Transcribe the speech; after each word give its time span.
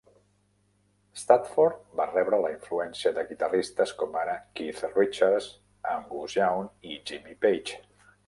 Stafford 1.23 1.81
va 1.99 2.07
rebre 2.13 2.39
la 2.45 2.49
influència 2.53 3.11
de 3.17 3.25
guitarristes 3.33 3.93
com 3.99 4.17
ara 4.23 4.35
Keith 4.61 4.81
Richards, 4.95 5.49
Angus 5.91 6.39
Young 6.41 6.67
i 6.93 6.97
Jimmy 7.11 7.37
Page. 7.47 7.79